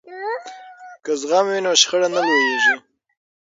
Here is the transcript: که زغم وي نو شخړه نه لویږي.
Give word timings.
که 1.03 1.11
زغم 1.21 1.45
وي 1.51 1.59
نو 1.65 1.71
شخړه 1.81 2.07
نه 2.15 2.21
لویږي. 2.27 2.75